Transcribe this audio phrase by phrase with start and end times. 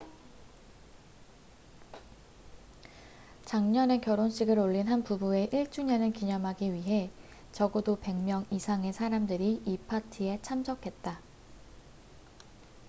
[3.45, 7.11] 작년에 결혼식을 올린 한 부부의 1주년을 기념하기 위해
[7.51, 11.21] 적어도 100명 이상의 사람들이 이 파티에 참석했다